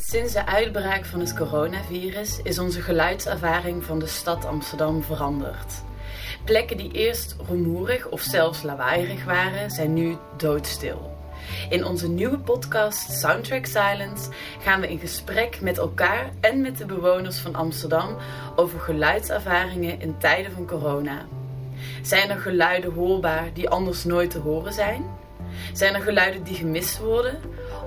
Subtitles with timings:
[0.00, 5.82] Sinds de uitbraak van het coronavirus is onze geluidservaring van de stad Amsterdam veranderd.
[6.44, 11.16] Plekken die eerst rumoerig of zelfs lawaaierig waren, zijn nu doodstil.
[11.68, 14.30] In onze nieuwe podcast Soundtrack Silence
[14.60, 18.16] gaan we in gesprek met elkaar en met de bewoners van Amsterdam
[18.56, 21.26] over geluidservaringen in tijden van corona.
[22.02, 25.04] Zijn er geluiden hoorbaar die anders nooit te horen zijn?
[25.72, 27.40] Zijn er geluiden die gemist worden?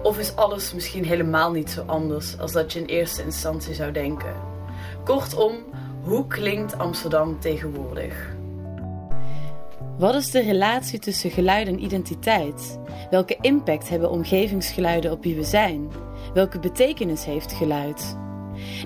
[0.03, 3.91] Of is alles misschien helemaal niet zo anders als dat je in eerste instantie zou
[3.91, 4.35] denken?
[5.03, 5.55] Kortom,
[6.03, 8.29] hoe klinkt Amsterdam tegenwoordig?
[9.97, 12.79] Wat is de relatie tussen geluid en identiteit?
[13.09, 15.91] Welke impact hebben omgevingsgeluiden op wie we zijn?
[16.33, 18.17] Welke betekenis heeft geluid?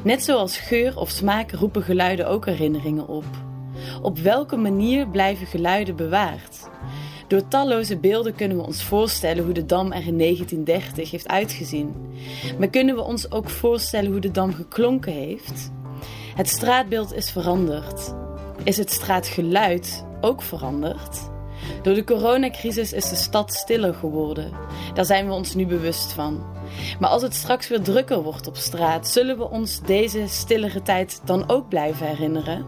[0.04, 3.26] Net zoals geur of smaak roepen geluiden ook herinneringen op.
[4.02, 6.70] Op welke manier blijven geluiden bewaard?
[7.36, 11.96] Door talloze beelden kunnen we ons voorstellen hoe de dam er in 1930 heeft uitgezien.
[12.60, 15.72] Maar kunnen we ons ook voorstellen hoe de dam geklonken heeft?
[16.36, 18.14] Het straatbeeld is veranderd.
[18.64, 21.30] Is het straatgeluid ook veranderd?
[21.82, 24.52] Door de coronacrisis is de stad stiller geworden.
[24.94, 26.44] Daar zijn we ons nu bewust van.
[27.00, 31.22] Maar als het straks weer drukker wordt op straat, zullen we ons deze stillere tijd
[31.26, 32.66] dan ook blijven herinneren?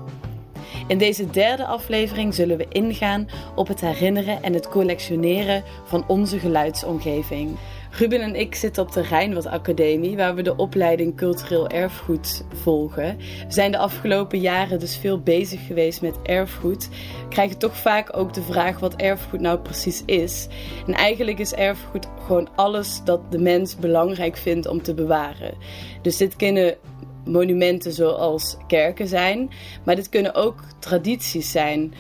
[0.88, 6.40] In deze derde aflevering zullen we ingaan op het herinneren en het collectioneren van onze
[6.40, 7.58] geluidsomgeving.
[7.92, 13.18] Ruben en ik zitten op de Rijnwald Academie, waar we de opleiding Cultureel Erfgoed volgen.
[13.18, 16.90] We zijn de afgelopen jaren dus veel bezig geweest met erfgoed.
[16.90, 20.48] We krijgen toch vaak ook de vraag wat erfgoed nou precies is.
[20.88, 25.54] En eigenlijk is erfgoed gewoon alles dat de mens belangrijk vindt om te bewaren.
[26.02, 26.76] Dus dit kunnen
[27.28, 29.50] monumenten zoals kerken zijn,
[29.84, 31.94] maar dit kunnen ook tradities zijn.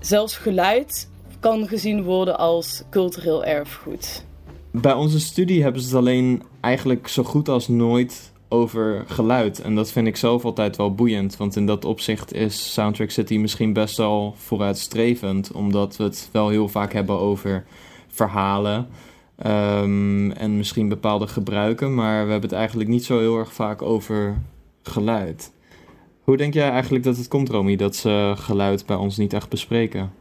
[0.00, 1.08] Zelfs geluid
[1.40, 4.24] kan gezien worden als cultureel erfgoed.
[4.70, 9.60] Bij onze studie hebben ze het alleen eigenlijk zo goed als nooit over geluid.
[9.60, 11.36] En dat vind ik zelf altijd wel boeiend.
[11.36, 15.52] Want in dat opzicht is Soundtrack City misschien best wel vooruitstrevend.
[15.52, 17.64] Omdat we het wel heel vaak hebben over
[18.08, 18.88] verhalen.
[19.46, 21.94] Um, en misschien bepaalde gebruiken.
[21.94, 24.38] Maar we hebben het eigenlijk niet zo heel erg vaak over
[24.88, 25.52] geluid.
[26.22, 29.48] Hoe denk jij eigenlijk dat het komt, Romy, dat ze geluid bij ons niet echt
[29.48, 30.12] bespreken?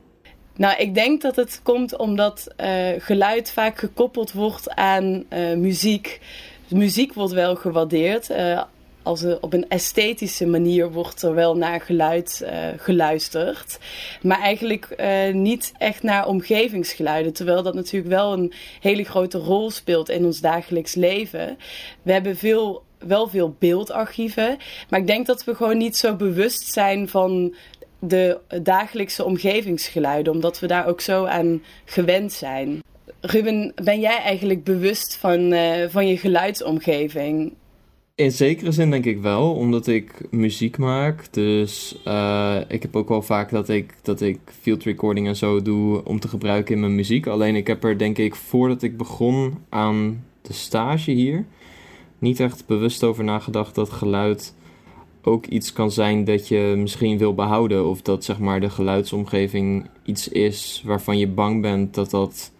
[0.57, 6.19] Nou, ik denk dat het komt omdat uh, geluid vaak gekoppeld wordt aan uh, muziek.
[6.67, 8.29] muziek wordt wel gewaardeerd.
[8.29, 8.61] Uh,
[9.03, 12.45] als er op een esthetische manier wordt er wel naar geluid
[12.77, 13.79] geluisterd.
[14.21, 14.95] Maar eigenlijk
[15.33, 17.33] niet echt naar omgevingsgeluiden.
[17.33, 21.57] Terwijl dat natuurlijk wel een hele grote rol speelt in ons dagelijks leven.
[22.01, 24.57] We hebben veel wel veel beeldarchieven.
[24.89, 27.55] Maar ik denk dat we gewoon niet zo bewust zijn van
[27.99, 32.79] de dagelijkse omgevingsgeluiden, omdat we daar ook zo aan gewend zijn.
[33.21, 37.53] Ruben, ben jij eigenlijk bewust van, uh, van je geluidsomgeving?
[38.15, 41.33] In zekere zin denk ik wel, omdat ik muziek maak.
[41.33, 45.61] Dus uh, ik heb ook wel vaak dat ik, dat ik field recording en zo
[45.61, 47.27] doe om te gebruiken in mijn muziek.
[47.27, 51.45] Alleen ik heb er denk ik voordat ik begon aan de stage hier,
[52.19, 54.53] niet echt bewust over nagedacht dat geluid
[55.27, 57.89] ook iets kan zijn dat je misschien wil behouden.
[57.89, 62.51] Of dat zeg maar de geluidsomgeving iets is waarvan je bang bent dat dat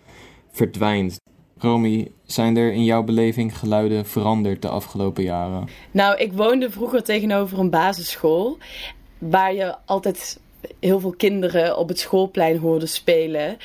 [0.52, 1.20] verdwijnt.
[1.58, 5.68] Romy, zijn er in jouw beleving geluiden veranderd de afgelopen jaren?
[5.92, 8.58] Nou, ik woonde vroeger tegenover een basisschool
[9.18, 10.40] waar je altijd
[10.80, 13.58] heel veel kinderen op het schoolplein hoorde spelen.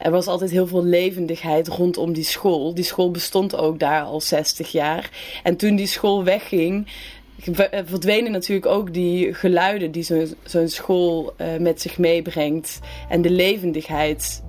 [0.00, 2.74] Er was altijd heel veel levendigheid rondom die school.
[2.74, 5.10] Die school bestond ook daar al 60 jaar.
[5.42, 6.86] En toen die school wegging,
[7.84, 12.80] verdwenen natuurlijk ook die geluiden die zo'n zo school uh, met zich meebrengt.
[13.08, 14.42] En de levendigheid.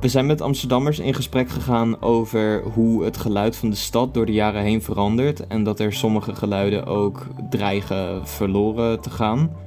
[0.00, 4.26] We zijn met Amsterdammers in gesprek gegaan over hoe het geluid van de stad door
[4.26, 5.46] de jaren heen verandert.
[5.46, 9.65] En dat er sommige geluiden ook dreigen verloren te gaan.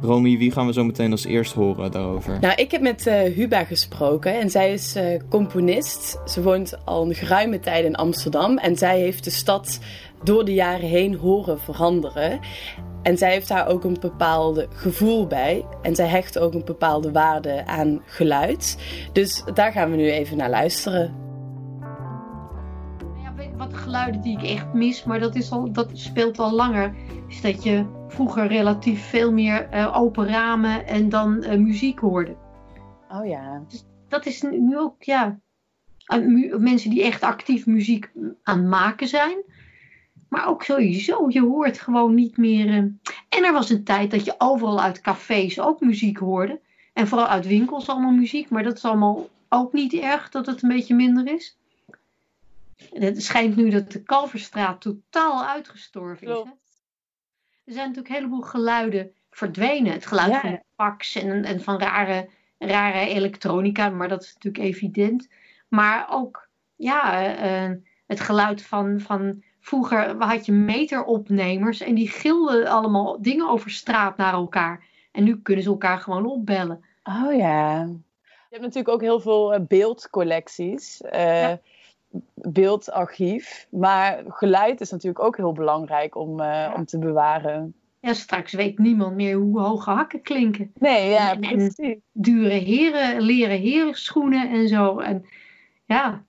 [0.00, 2.38] Romy, wie gaan we zo meteen als eerst horen daarover?
[2.40, 6.20] Nou, ik heb met uh, Huba gesproken en zij is uh, componist.
[6.26, 9.78] Ze woont al een geruime tijd in Amsterdam en zij heeft de stad
[10.22, 12.40] door de jaren heen horen veranderen.
[13.02, 15.64] En zij heeft daar ook een bepaalde gevoel bij.
[15.82, 18.78] En zij hecht ook een bepaalde waarde aan geluid.
[19.12, 21.27] Dus daar gaan we nu even naar luisteren.
[23.56, 26.94] Wat geluiden die ik echt mis, maar dat, is al, dat speelt al langer.
[27.28, 32.36] Is dat je vroeger relatief veel meer uh, open ramen en dan uh, muziek hoorde.
[33.12, 33.62] Oh ja.
[33.68, 35.38] Dus dat is nu ook, ja.
[36.58, 38.10] Mensen die echt actief muziek
[38.42, 39.36] aan het maken zijn.
[40.28, 42.66] Maar ook sowieso, je hoort gewoon niet meer.
[42.66, 42.76] Uh...
[43.28, 46.60] En er was een tijd dat je overal uit cafés ook muziek hoorde.
[46.92, 48.50] En vooral uit winkels allemaal muziek.
[48.50, 51.58] Maar dat is allemaal ook niet erg dat het een beetje minder is.
[52.92, 56.32] Het schijnt nu dat de Kalverstraat totaal uitgestorven is.
[56.32, 56.40] Hè?
[57.64, 59.92] Er zijn natuurlijk een heleboel geluiden verdwenen.
[59.92, 62.28] Het geluid van fax en, en van rare,
[62.58, 65.28] rare elektronica, maar dat is natuurlijk evident.
[65.68, 67.36] Maar ook ja,
[67.68, 67.76] uh,
[68.06, 74.16] het geluid van, van vroeger had je meteropnemers en die gilden allemaal dingen over straat
[74.16, 74.86] naar elkaar.
[75.12, 76.84] En nu kunnen ze elkaar gewoon opbellen.
[77.02, 77.80] Oh ja.
[78.22, 81.02] Je hebt natuurlijk ook heel veel uh, beeldcollecties.
[81.14, 81.52] Uh,
[82.34, 83.66] Beeldarchief.
[83.70, 87.74] Maar geluid is natuurlijk ook heel belangrijk om, uh, om te bewaren.
[88.00, 90.72] Ja, straks weet niemand meer hoe hoge hakken klinken.
[90.78, 91.96] Nee, ja, en, precies.
[92.12, 94.98] dure heren, leren herenschoenen en zo.
[94.98, 95.24] En
[95.84, 96.24] ja,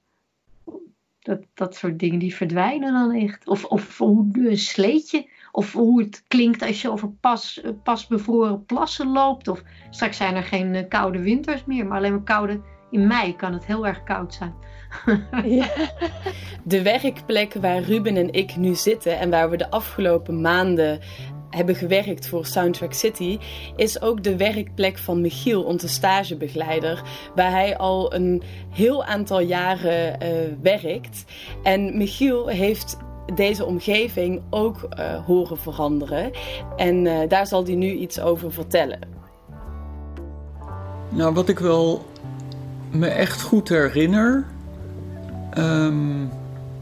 [1.20, 3.48] dat, dat soort dingen die verdwijnen dan echt.
[3.48, 5.30] Of, of hoe een sleetje.
[5.52, 9.48] Of hoe het klinkt als je over pas, pas bevroren plassen loopt.
[9.48, 12.62] Of straks zijn er geen eh, koude winters meer, maar alleen maar koude.
[12.92, 14.54] In mei kan het heel erg koud zijn.
[15.60, 15.68] ja.
[16.64, 21.00] De werkplek waar Ruben en ik nu zitten en waar we de afgelopen maanden
[21.50, 23.40] hebben gewerkt voor Soundtrack City,
[23.76, 27.02] is ook de werkplek van Michiel, onze stagebegeleider,
[27.36, 30.30] waar hij al een heel aantal jaren uh,
[30.62, 31.24] werkt.
[31.64, 32.98] En Michiel heeft
[33.36, 36.32] deze omgeving ook uh, horen veranderen.
[36.76, 39.00] En uh, daar zal hij nu iets over vertellen.
[41.10, 42.06] Nou, wat ik wel
[42.92, 44.46] me echt goed herinner.
[45.58, 46.30] Um,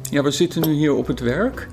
[0.10, 1.68] ja, we zitten nu hier op het werk.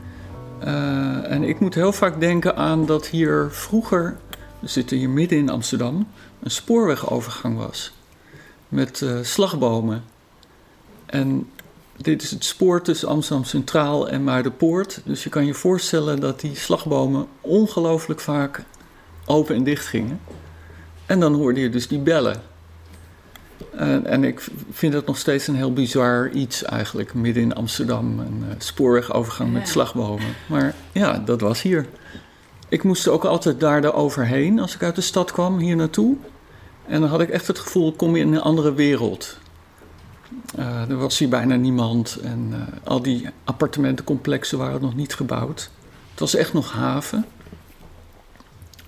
[0.64, 4.17] Uh, en ik moet heel vaak denken aan dat hier vroeger,
[4.58, 6.06] we zitten hier midden in Amsterdam,
[6.43, 7.93] een spoorwegovergang was.
[8.69, 10.05] Met uh, slagbomen.
[11.06, 11.50] En
[11.96, 15.00] dit is het spoor tussen Amsterdam Centraal en Muiderpoort.
[15.05, 18.62] Dus je kan je voorstellen dat die slagbomen ongelooflijk vaak
[19.26, 20.20] open en dicht gingen.
[21.06, 22.43] En dan hoorde je dus die bellen.
[23.76, 28.18] En, en ik vind dat nog steeds een heel bizar iets eigenlijk, midden in Amsterdam.
[28.18, 29.58] Een uh, spoorwegovergang ja.
[29.58, 30.34] met slagbomen.
[30.46, 31.86] Maar ja, dat was hier.
[32.68, 36.16] Ik moest ook altijd daar overheen als ik uit de stad kwam, hier naartoe.
[36.86, 39.38] En dan had ik echt het gevoel, kom je in een andere wereld.
[40.58, 45.70] Uh, er was hier bijna niemand en uh, al die appartementencomplexen waren nog niet gebouwd.
[46.10, 47.26] Het was echt nog haven.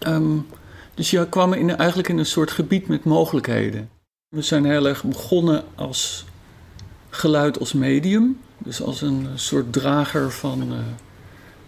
[0.07, 0.47] Um,
[0.95, 3.91] dus je kwam in, eigenlijk in een soort gebied met mogelijkheden.
[4.37, 6.25] We zijn heel erg begonnen als
[7.11, 10.79] geluid als medium, dus als een soort drager van, uh,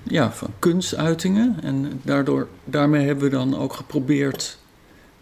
[0.03, 1.59] ja, van kunstuitingen.
[1.63, 4.59] En daardoor, daarmee hebben we dan ook geprobeerd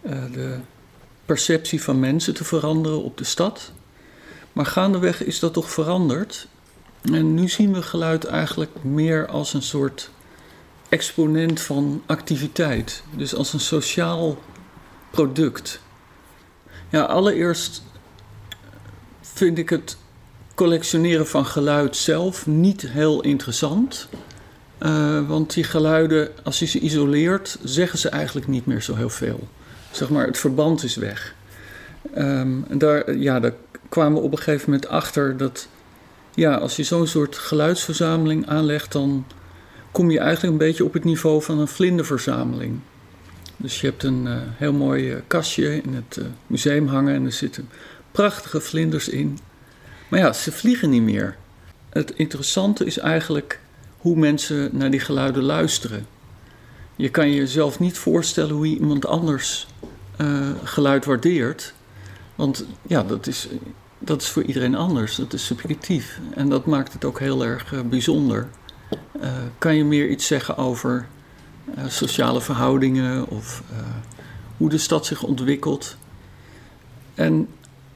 [0.01, 0.57] uh, de
[1.25, 3.71] perceptie van mensen te veranderen op de stad.
[4.53, 6.47] Maar gaandeweg is dat toch veranderd.
[7.01, 10.09] En nu zien we geluid eigenlijk meer als een soort
[10.89, 13.03] exponent van activiteit.
[13.15, 14.37] Dus als een sociaal
[15.09, 15.85] product.
[16.89, 17.83] Ja, allereerst
[19.21, 19.97] vind ik het
[20.55, 24.07] collectioneren van geluid zelf niet heel interessant.
[24.79, 29.09] Uh, want die geluiden, als je ze isoleert, zeggen ze eigenlijk niet meer zo heel
[29.09, 29.47] veel.
[29.91, 31.35] Zeg maar, het verband is weg.
[32.13, 33.53] En daar, ja, daar
[33.89, 35.67] kwamen we op een gegeven moment achter dat
[36.33, 39.25] ja, als je zo'n soort geluidsverzameling aanlegt, dan
[39.91, 42.79] kom je eigenlijk een beetje op het niveau van een vlinderverzameling.
[43.57, 47.25] Dus je hebt een uh, heel mooi uh, kastje in het uh, museum hangen en
[47.25, 47.69] er zitten
[48.11, 49.39] prachtige vlinders in.
[50.07, 51.35] Maar ja, ze vliegen niet meer.
[51.89, 53.59] Het interessante is eigenlijk
[53.97, 56.07] hoe mensen naar die geluiden luisteren.
[56.95, 59.67] Je kan jezelf niet voorstellen hoe iemand anders
[60.63, 61.73] geluid waardeert.
[62.35, 63.47] Want ja, dat is,
[63.99, 65.15] dat is voor iedereen anders.
[65.15, 66.19] Dat is subjectief.
[66.35, 68.47] En dat maakt het ook heel erg bijzonder.
[69.57, 71.07] kan je meer iets zeggen over
[71.87, 73.77] sociale verhoudingen of uh,
[74.57, 75.97] hoe de stad zich ontwikkelt.
[77.15, 77.47] En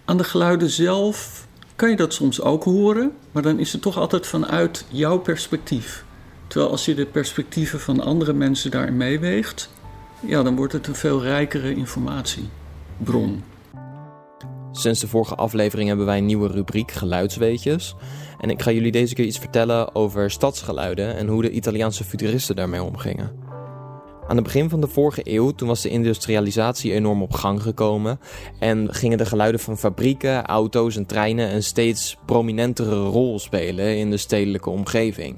[0.05, 3.97] aan de geluiden zelf kan je dat soms ook horen, maar dan is het toch
[3.97, 6.05] altijd vanuit jouw perspectief.
[6.47, 9.69] Terwijl als je de perspectieven van andere mensen daarin meeweegt,
[10.25, 13.43] ja, dan wordt het een veel rijkere informatiebron.
[14.71, 17.95] Sinds de vorige aflevering hebben wij een nieuwe rubriek Geluidsweetjes.
[18.39, 22.55] En ik ga jullie deze keer iets vertellen over stadsgeluiden en hoe de Italiaanse futuristen
[22.55, 23.40] daarmee omgingen.
[24.31, 28.19] Aan het begin van de vorige eeuw, toen was de industrialisatie enorm op gang gekomen
[28.59, 34.09] en gingen de geluiden van fabrieken, auto's en treinen een steeds prominentere rol spelen in
[34.09, 35.35] de stedelijke omgeving.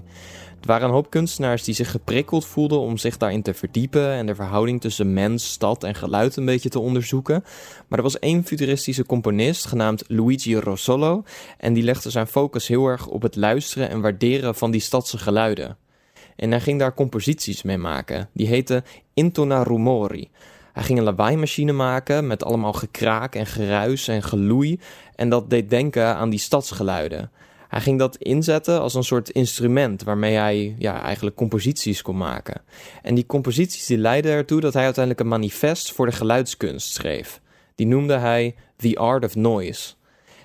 [0.62, 4.26] Er waren een hoop kunstenaars die zich geprikkeld voelden om zich daarin te verdiepen en
[4.26, 7.44] de verhouding tussen mens, stad en geluid een beetje te onderzoeken.
[7.88, 11.24] Maar er was één futuristische componist genaamd Luigi Rossolo
[11.58, 15.18] en die legde zijn focus heel erg op het luisteren en waarderen van die stadse
[15.18, 15.83] geluiden.
[16.36, 18.30] En hij ging daar composities mee maken.
[18.34, 20.30] Die heette Intona Rumori.
[20.74, 24.80] Hij ging een lawaaimachine maken met allemaal gekraak en geruis en geloei.
[25.16, 27.32] En dat deed denken aan die stadsgeluiden.
[27.68, 32.62] Hij ging dat inzetten als een soort instrument waarmee hij ja, eigenlijk composities kon maken.
[33.02, 37.42] En die composities die leidden ertoe dat hij uiteindelijk een manifest voor de geluidskunst schreef.
[37.76, 39.94] Die noemde hij The Art of Noise.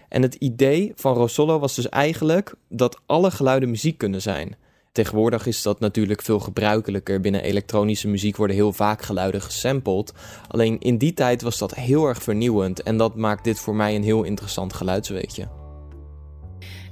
[0.09, 4.57] En het idee van Rosollo was dus eigenlijk dat alle geluiden muziek kunnen zijn.
[4.99, 7.21] Tegenwoordig is dat natuurlijk veel gebruikelijker.
[7.21, 10.13] Binnen elektronische muziek worden heel vaak geluiden gesampled.
[10.49, 13.95] Alleen in die tijd was dat heel erg vernieuwend en dat maakt dit voor mij
[13.95, 15.58] een heel interessant geluidsweetje.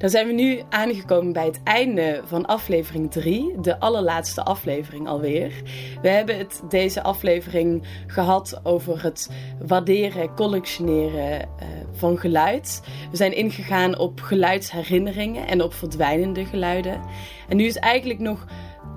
[0.07, 5.63] Dan zijn we nu aangekomen bij het einde van aflevering 3, de allerlaatste aflevering alweer.
[6.03, 9.31] We hebben het deze aflevering gehad over het
[9.67, 12.83] waarderen, collectioneren uh, van geluid.
[13.11, 17.01] We zijn ingegaan op geluidsherinneringen en op verdwijnende geluiden.
[17.49, 18.47] En nu is eigenlijk nog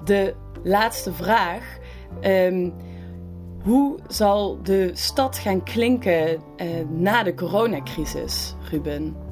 [0.06, 1.78] de laatste vraag.
[2.22, 2.74] Um,
[3.64, 9.29] hoe zal de stad gaan klinken uh, na de coronacrisis, Ruben?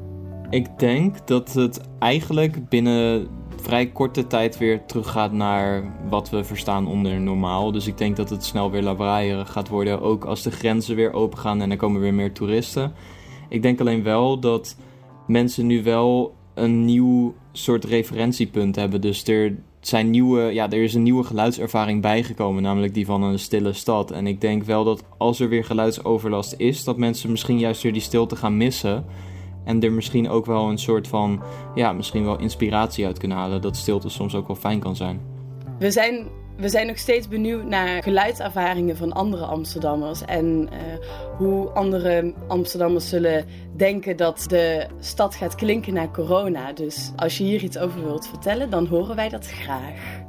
[0.49, 3.27] Ik denk dat het eigenlijk binnen
[3.61, 7.71] vrij korte tijd weer teruggaat naar wat we verstaan onder normaal.
[7.71, 11.13] Dus ik denk dat het snel weer lawaaier gaat worden, ook als de grenzen weer
[11.13, 12.93] open gaan en er komen weer meer toeristen.
[13.49, 14.77] Ik denk alleen wel dat
[15.27, 19.01] mensen nu wel een nieuw soort referentiepunt hebben.
[19.01, 23.39] Dus er, zijn nieuwe, ja, er is een nieuwe geluidservaring bijgekomen, namelijk die van een
[23.39, 24.11] stille stad.
[24.11, 27.93] En ik denk wel dat als er weer geluidsoverlast is, dat mensen misschien juist weer
[27.93, 29.05] die stilte gaan missen.
[29.67, 31.41] En er misschien ook wel een soort van,
[31.75, 33.61] ja, misschien wel inspiratie uit kunnen halen.
[33.61, 35.19] Dat stilte soms ook wel fijn kan zijn.
[35.79, 40.25] We zijn, we zijn nog steeds benieuwd naar geluidservaringen van andere Amsterdammers.
[40.25, 40.79] En uh,
[41.37, 43.45] hoe andere Amsterdammers zullen
[43.75, 46.73] denken dat de stad gaat klinken na corona.
[46.73, 50.25] Dus als je hier iets over wilt vertellen, dan horen wij dat graag.